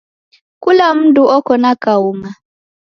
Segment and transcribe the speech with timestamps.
[0.63, 2.29] Kula mndu oko na kaung'a.